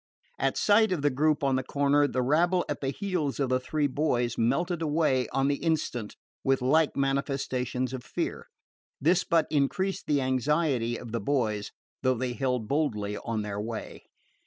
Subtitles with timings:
[0.39, 3.59] At sight of the group on the corner, the rabble at the heels of the
[3.59, 8.47] three boys melted away on the instant with like manifestations of fear.
[8.99, 14.01] This but increased the anxiety of the boys, though they held boldly on their way.